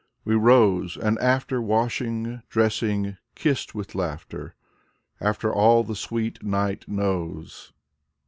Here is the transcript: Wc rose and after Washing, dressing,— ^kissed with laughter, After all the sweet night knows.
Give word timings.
Wc 0.25 0.41
rose 0.41 0.97
and 0.97 1.19
after 1.19 1.61
Washing, 1.61 2.41
dressing,— 2.49 3.17
^kissed 3.35 3.75
with 3.75 3.93
laughter, 3.93 4.55
After 5.19 5.53
all 5.53 5.83
the 5.83 5.95
sweet 5.95 6.41
night 6.41 6.85
knows. 6.87 7.71